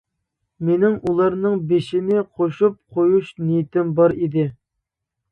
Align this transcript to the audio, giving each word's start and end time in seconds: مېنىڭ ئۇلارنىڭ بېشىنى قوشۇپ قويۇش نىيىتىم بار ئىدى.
مېنىڭ 0.67 0.93
ئۇلارنىڭ 1.09 1.59
بېشىنى 1.71 2.23
قوشۇپ 2.41 2.77
قويۇش 2.95 3.29
نىيىتىم 3.49 3.93
بار 4.01 4.15
ئىدى. 4.23 4.47